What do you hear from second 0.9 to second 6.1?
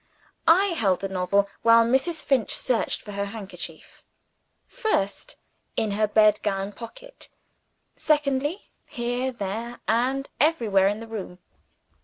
the novel, while Mrs. Finch searched for her handkerchief first in her